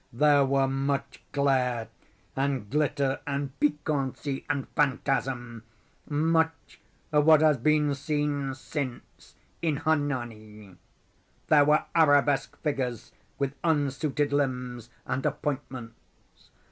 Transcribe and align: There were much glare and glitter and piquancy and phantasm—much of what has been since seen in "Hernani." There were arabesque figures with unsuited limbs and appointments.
There 0.11 0.43
were 0.43 0.67
much 0.67 1.21
glare 1.31 1.87
and 2.35 2.67
glitter 2.71 3.19
and 3.27 3.51
piquancy 3.59 4.43
and 4.49 4.67
phantasm—much 4.69 5.61
of 7.11 7.25
what 7.25 7.41
has 7.41 7.57
been 7.59 7.93
since 7.93 8.57
seen 8.59 9.01
in 9.61 9.77
"Hernani." 9.77 10.75
There 11.49 11.65
were 11.65 11.85
arabesque 11.93 12.57
figures 12.63 13.11
with 13.37 13.53
unsuited 13.63 14.33
limbs 14.33 14.89
and 15.05 15.23
appointments. 15.23 16.49